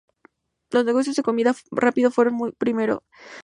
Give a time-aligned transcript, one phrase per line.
[0.71, 3.37] Los negocios de comida rápida fueron los primeros en reconocer su utilidad.